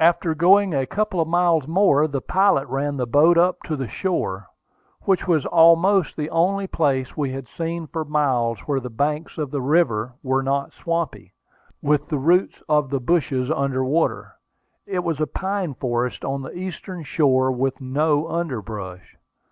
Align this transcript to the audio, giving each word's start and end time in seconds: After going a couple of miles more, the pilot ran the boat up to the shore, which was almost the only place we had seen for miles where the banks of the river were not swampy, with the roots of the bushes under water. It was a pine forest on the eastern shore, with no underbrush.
After 0.00 0.34
going 0.34 0.74
a 0.74 0.84
couple 0.84 1.20
of 1.20 1.28
miles 1.28 1.68
more, 1.68 2.08
the 2.08 2.20
pilot 2.20 2.66
ran 2.66 2.96
the 2.96 3.06
boat 3.06 3.38
up 3.38 3.62
to 3.66 3.76
the 3.76 3.86
shore, 3.86 4.48
which 5.02 5.28
was 5.28 5.46
almost 5.46 6.16
the 6.16 6.28
only 6.30 6.66
place 6.66 7.16
we 7.16 7.30
had 7.30 7.46
seen 7.46 7.86
for 7.86 8.04
miles 8.04 8.58
where 8.66 8.80
the 8.80 8.90
banks 8.90 9.38
of 9.38 9.52
the 9.52 9.60
river 9.62 10.14
were 10.24 10.42
not 10.42 10.72
swampy, 10.72 11.34
with 11.80 12.08
the 12.08 12.18
roots 12.18 12.64
of 12.68 12.90
the 12.90 12.98
bushes 12.98 13.48
under 13.48 13.84
water. 13.84 14.32
It 14.86 15.04
was 15.04 15.20
a 15.20 15.26
pine 15.28 15.72
forest 15.74 16.24
on 16.24 16.42
the 16.42 16.54
eastern 16.58 17.04
shore, 17.04 17.52
with 17.52 17.80
no 17.80 18.26
underbrush. 18.26 19.16